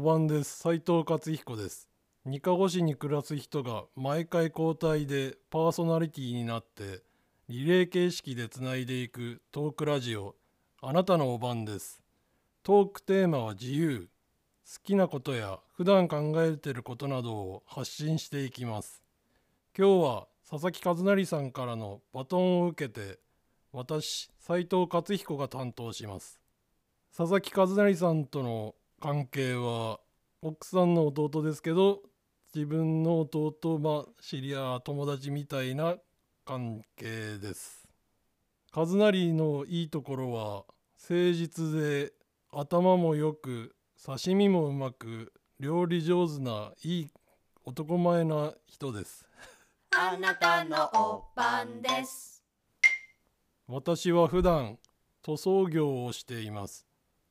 [0.00, 0.60] おばんです。
[0.60, 1.86] 斉藤勝彦です。
[2.24, 7.02] 二カ五市に暮らす人が毎回交代でパーソナリティになって
[7.50, 10.36] リレー形式でつないでいくトークラジオ。
[10.80, 12.02] あなたのおばんです。
[12.62, 14.08] トークテーマは自由。
[14.64, 19.02] 好きなことや普段考えていることなどを発信していきます。
[19.76, 23.18] 今日は佐々木和成さんからのバトンを受けて
[23.70, 26.40] 私斉藤勝彦が担当します。
[27.14, 29.98] 佐々木和成さんとの関係は
[30.42, 32.02] 奥さんの弟ですけど
[32.54, 35.96] 自分の弟まあ知り合い友達みたいな
[36.44, 37.88] 関係です。
[38.74, 40.64] 和成のいいところは
[41.00, 42.12] 誠実で
[42.52, 43.74] 頭もよく
[44.04, 47.10] 刺身もうまく料理上手ないい
[47.64, 49.26] 男前な人です。
[49.96, 52.44] あなたのおばんです。
[53.66, 54.78] 私は普段
[55.22, 56.86] 塗装業をしています。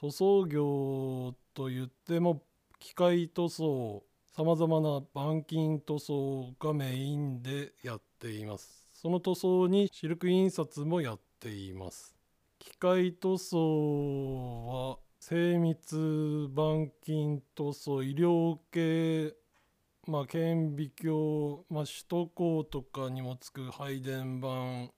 [0.00, 2.42] 塗装業と言っても
[2.78, 4.02] 機械塗装
[4.34, 8.86] さまざまな板金塗装がメインでやっています。
[8.94, 12.16] その塗装にシルク印刷もやっています。
[12.58, 19.36] 機械塗装は精密板金塗装医療系
[20.06, 24.90] まあ顕微鏡、まあ、首都高とかにもつく配電板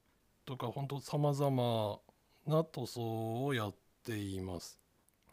[0.45, 1.99] とか本当さまざま
[2.47, 3.75] な塗装をやっ
[4.05, 4.82] ています。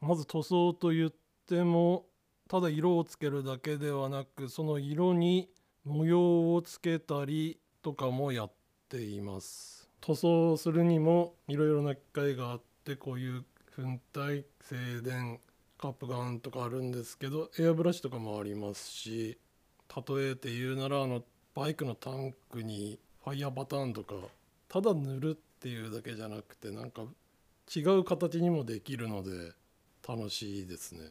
[0.02, 1.11] まず塗装といっ
[1.47, 2.05] ても
[2.50, 5.50] ただ色をつけるだけではなくその色に
[5.83, 8.52] 模様をつけたりとかもやっ
[8.89, 9.89] ています。
[10.02, 13.44] 塗装するにもいろいろな機械があってこういう
[13.75, 15.39] 粉体静電
[15.78, 19.38] カップガンとかあるんですけどエアブラシとかもありますし
[20.08, 21.23] 例えて言うならあの
[21.56, 24.16] バイクのタンクにファイヤーパターンとか
[24.68, 27.03] ただ塗るっていうだけじゃなくてなんか
[27.74, 29.29] 違う形にもできるので
[30.09, 31.02] 楽しいですね。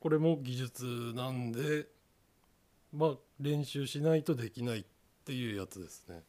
[0.00, 1.86] これも技術なんで
[2.92, 4.84] まあ練習しないとできないっ
[5.24, 6.24] ていうやつですね。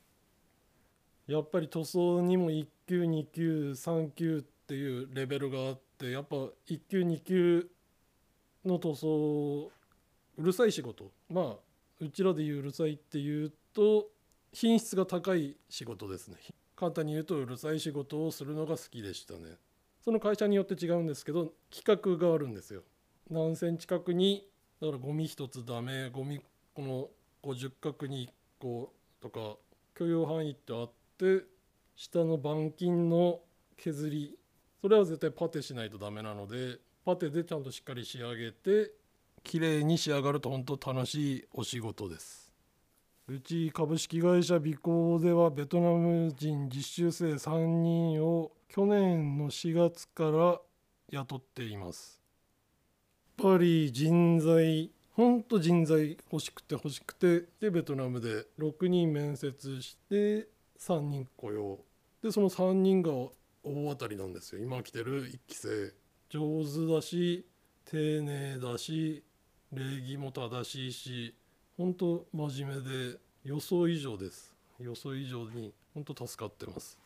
[1.25, 7.67] やっぱり塗装にも1級2級3級っていうレベルがあってやっぱ1級2級
[8.63, 9.71] の塗装
[10.37, 11.55] うるさい仕事まあ
[11.99, 14.05] うちらでいううるさいっていうと
[14.53, 16.37] 品質が高い仕事ですね
[16.75, 19.57] 簡単に言うとうるさい仕事をするのが好きでしたね
[20.03, 22.83] その会社によって違うんですけど規格があるんですよ。
[23.29, 24.47] 何センチ角に
[24.81, 26.39] だからゴミ一つダメゴミ
[26.73, 27.09] この
[27.43, 29.57] 50角に1個とか
[29.95, 31.45] 許容範囲ってあって
[31.95, 33.39] 下の板金の
[33.75, 34.37] 削り
[34.81, 38.91] それは絶対パテしないとダメなのでパテでちゃんとしっかり仕上げて
[39.43, 42.53] 綺麗に仕上がると本当楽しいお仕事です。
[43.29, 50.59] うち株式会社美工ではベトナム人実習生3人を去年の4月から
[51.09, 52.21] 雇っています。
[53.37, 60.47] やっぱり人材ほんと人材欲しくて欲しくてでベトナムで6人面接して
[60.79, 61.79] 3人雇用。
[62.21, 63.31] でその3人が大
[63.63, 64.61] 当たりなんですよ。
[64.61, 65.93] 今来てる1期生。
[66.29, 67.45] 上手だし
[67.85, 69.23] 丁寧だし
[69.71, 71.35] 礼儀も正しいし
[71.77, 74.53] 本当真面目で予想以上です。
[74.79, 76.99] 予想以上に本当助かってます。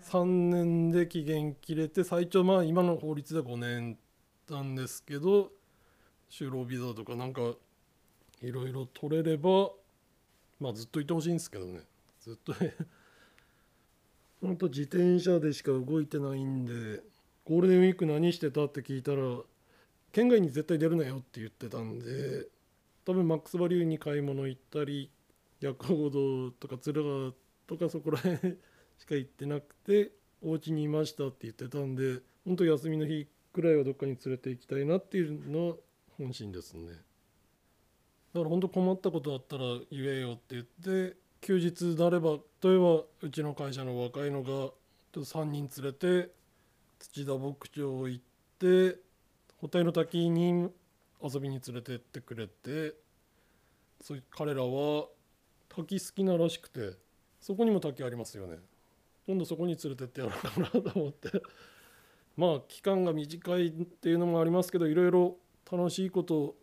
[0.00, 3.98] 3年で期限切れて最長まあ今の法律では5年
[4.50, 5.50] なんですけど
[6.30, 7.42] 就労ビザとかなんか
[8.42, 9.70] いろいろ取れれば
[10.60, 11.80] まあずっといてほしいんですけどね。
[12.20, 12.54] ずっと。
[14.40, 17.02] 本当自転車でしか動いてないんで
[17.44, 19.42] ゴールデンウィーク何してたって聞いたら
[20.12, 22.46] 県外に絶対出るなよって言ってたんで
[23.06, 25.10] 多分マックスバリューに買い物行ったり
[25.60, 27.32] 薬王堂とか敦賀
[27.66, 28.58] とかそこら辺
[28.98, 30.12] しか行ってなくて
[30.42, 35.74] お家にいましたって言ってたんで本当休みの日くらいはどっかに連れて行きたいなっていうのは
[36.18, 36.88] 本心ですね。
[38.34, 44.70] だから本当困ったことあったら言えよって言って休日になれば例えばうちの会社の若いのが
[45.12, 46.30] 3人連れて
[46.98, 48.24] 土田牧場行っ
[48.58, 48.98] て
[49.58, 50.68] ホタルの滝に
[51.22, 52.94] 遊びに連れてってくれて
[54.00, 55.06] そう彼らは
[55.68, 56.96] 滝好きならしくて
[57.40, 58.56] そこにも滝ありますよね。
[59.26, 61.30] 今度そこに連れてってやろうかなと思って。
[62.36, 65.38] まあ期間が短いっていうのもありますけどいろいろ
[65.70, 66.56] 楽しいこと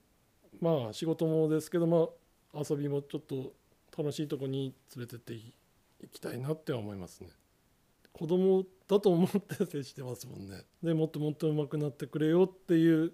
[0.60, 2.10] まあ仕事もですけどま
[2.54, 3.54] あ遊びもちょっと
[3.98, 5.54] 楽しいとこに連れてってい
[6.12, 7.30] きたいなって思いますね。
[8.14, 10.66] 子供だと思って接してますもんね。
[10.84, 13.14] でもっともっと上手くなってくれよっていう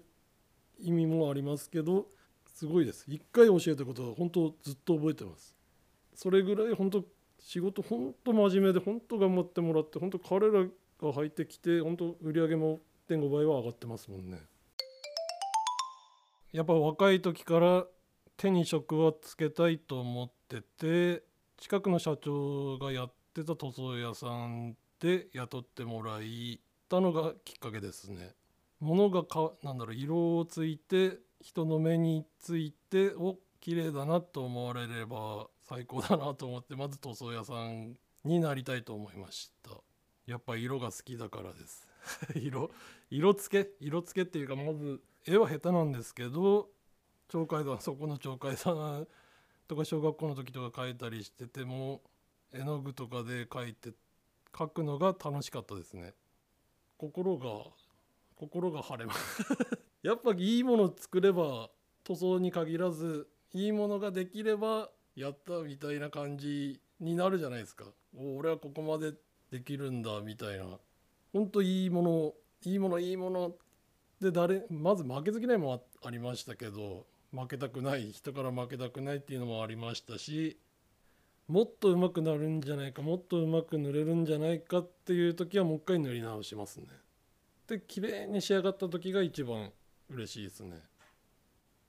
[0.80, 2.08] 意味もありますけど
[2.46, 3.04] すごいです。
[3.08, 5.54] 一回教えたことは本当ずっと覚えてます。
[6.14, 7.04] それぐらい本当
[7.38, 10.64] 仕事本当真面目で本当頑張ってもらって本当彼ら
[11.00, 14.38] が入ってきて本当売り上げも1.5倍は上がってますもんね
[16.52, 17.84] やっぱ若い時から
[18.36, 21.22] 手に職はつけたいと思ってて
[21.58, 28.34] 近くの社長がやってた塗装屋さんで雇ってもらいたのがきっかけですね。
[28.80, 39.70] 物がかなんだろう色をついて人の目についてお綺麗だなと思われれば最高だなと思ってまず塗装屋さんになりたいと思いました。
[40.26, 41.86] やっぱ色が好きだからです。
[42.34, 42.70] 色
[43.10, 46.70] 色付け色付けっていうかまず絵は下手なんですけど
[47.28, 49.06] 鳥海山そこの鳥海山
[49.66, 52.00] とか小学校の時とか描いたりしてても
[52.52, 53.92] 絵の具とかで描いて
[54.52, 56.14] 描くのが楽しかったですね。
[56.96, 57.46] 心が
[58.36, 59.42] 心が晴れます。
[60.02, 61.70] やっぱいいもの作れば
[62.04, 67.84] 塗装に限らずいいものができればやったみたいな感じになるじゃないですか
[68.16, 69.12] 俺はここまで
[69.50, 70.64] できるんだみたいな
[71.32, 72.34] ほんといいもの
[72.64, 73.52] いいものいいもの
[74.20, 80.58] で誰まず負けず嫌いもありましたけど負けたくない人から負けたくないっていうのもありましたし
[81.48, 86.86] もっと上手くなるんじゃないかもっと上手く塗れるんじゃないかっていう時はもう一回塗り直しますね。
[87.66, 89.72] で綺麗に仕上がった時が一番
[90.10, 90.82] 嬉しいですね。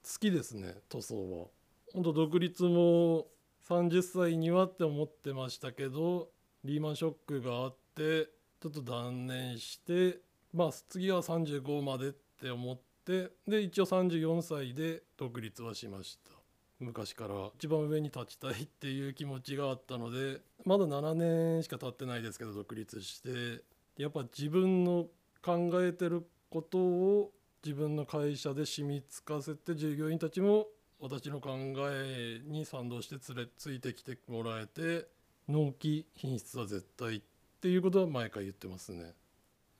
[0.02, 1.46] 好きですね塗装は。
[1.92, 3.26] ほんと独立も
[3.68, 6.28] 30歳にはって思ってましたけど
[6.64, 8.28] リーマンショックがあって
[8.60, 10.18] ちょっと断念して
[10.52, 16.30] まあ次は35までって思ってで一応34歳で独立はしました。
[16.78, 17.50] 昔から。
[17.56, 23.62] 一番上に立ちたいっていう気持ちがあったのでまだ7年しか経ってないですけど独立して。
[23.96, 25.08] やっぱ自分の
[25.42, 27.32] 考えてることを
[27.62, 30.68] 自分の会社で染みつかせて従業員たちも
[31.00, 31.50] 私の考
[31.90, 35.06] えに賛同して連れついてきてもらえて
[35.48, 37.20] 納期品質は絶対っ
[37.60, 39.14] ていうことは毎回言ってますね。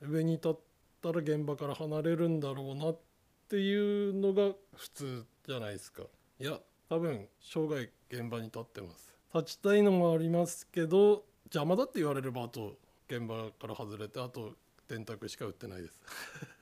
[0.01, 0.55] 上に立っ
[1.01, 2.99] たら現場から離れるんだろうなっ
[3.47, 6.03] ていうのが普通じゃないですか。
[6.39, 6.59] いや
[6.89, 12.73] 多分生涯現場に立ってます立ちたいのもありますけど邪魔だって言われればあと
[13.07, 14.55] 現場から外れてあと
[14.89, 15.97] 電卓しか売ってないです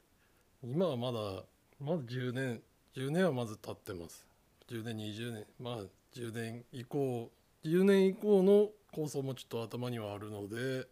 [0.63, 1.43] 今はまだ
[1.79, 2.61] まだ10年
[2.93, 4.28] 10年はまず経ってます
[4.69, 5.77] 10年20年まあ
[6.15, 7.29] 10年以降
[7.65, 10.87] 10年以降の構想もちょっと頭にはあるので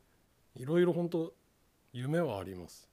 [0.55, 1.33] いろいろ本当
[1.93, 2.89] 夢はあります。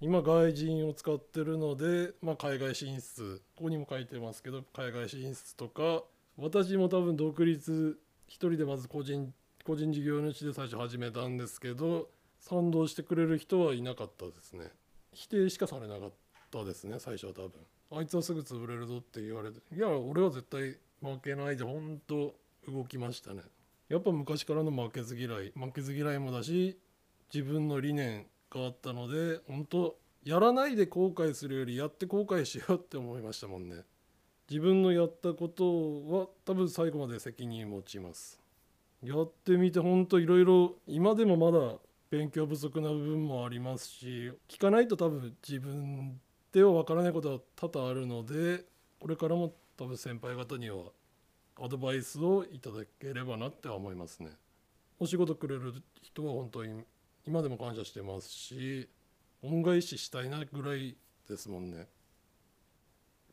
[0.00, 6.02] 今外人を使ってるので、まあ、海外進出ここにも書いてますけど海外進出とか
[6.36, 9.32] 私も多分独立一人でまず個人
[9.64, 12.10] 個人事業主で最初始めたんですけど
[12.40, 14.66] 賛同してくれる人はいなかったですね。
[15.12, 16.25] 否定しかされなかった。
[16.64, 17.52] ですね最初は多分。
[17.90, 19.60] あいつはすぐ潰れるぞって言われて。
[19.74, 22.34] いや俺は絶対負けないで本当
[22.68, 23.42] 動きましたね。
[23.88, 25.52] やっぱ昔からの負けず嫌い。
[25.54, 26.78] 負けず嫌いもだし
[27.32, 33.84] 自分の理念があったので本当やらないで後悔するよりやって後悔しようって思いましたもんね。
[34.48, 35.64] 自分のやったこと
[36.08, 38.40] は多分最後まで責任持ちます。
[39.02, 41.76] やってみて本当いろいろ今でもまだ
[42.10, 46.20] 勉強不足な部分もありますし聞かないと多分自分
[46.56, 48.64] では分からないことは多々あるので
[48.98, 50.84] これからも多分先輩方には
[51.62, 54.30] アドバイスをいただければなって思いますね。
[54.98, 56.82] お仕事くれる人は本当に
[57.26, 58.88] 今でも感謝してますし
[59.42, 60.96] 恩返ししたいなぐらい
[61.28, 61.88] ですもんね。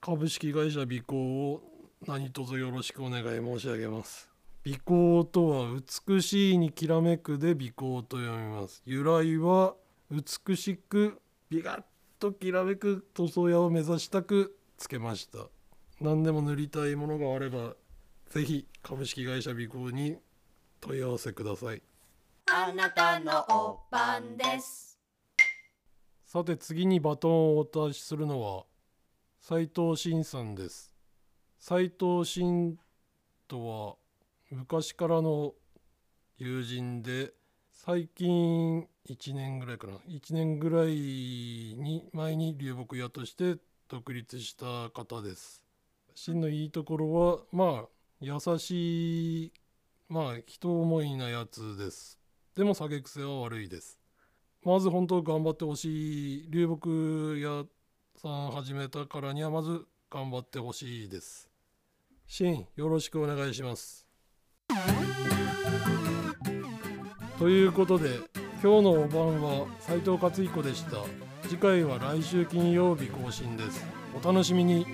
[0.02, 1.16] 株式会社美行
[1.54, 1.62] を
[2.06, 4.30] 何卒よろしくお願い申し上げます。
[4.64, 5.68] 美行とは
[6.10, 8.82] 美しいにきらめくで美行と読みます。
[8.86, 9.76] 由来は
[10.12, 11.84] 美しくビガッ
[12.24, 15.40] ときらめく塗装屋を目指したくつけました。
[16.00, 17.76] 何でも塗りたいものがあれば
[18.30, 20.16] ぜひ株式会社美行に
[20.80, 21.82] 問い合わせください。
[22.50, 24.98] あなたのお番です。
[26.26, 28.64] さて次にバトンをお渡しするのは
[29.42, 30.96] 斉藤慎さんです。
[31.60, 32.78] 斉藤慎
[33.50, 33.96] とは
[34.50, 35.56] 昔からの
[36.38, 37.34] 友人で
[37.74, 39.96] 最近1年ぐらいかな。
[40.08, 40.94] 1年ぐらい
[41.84, 43.58] に前に流木屋として
[43.90, 45.62] 独立した方です。
[46.16, 47.88] 真のいいところはまあ
[48.22, 49.54] 優しい
[50.08, 52.18] まあ人思いなやつです。
[52.56, 54.00] でも下げ癖は悪いです。
[54.64, 57.66] まず本当頑張ってほしい流木屋
[58.16, 61.50] さん始めたからにはまず頑張ってほしいです。
[62.28, 64.08] シンよろしくお願いします。
[67.38, 68.20] ということで
[68.64, 71.33] 今日のお晩は斉藤勝彦でした。
[71.54, 73.86] 次回は来週金曜日更新です。
[74.20, 74.88] お楽しみに。